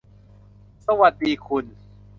[0.85, 1.65] สวัสดีคุณ